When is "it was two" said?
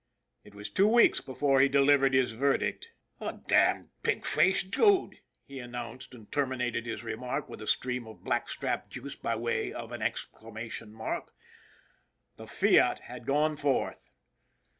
0.43-0.87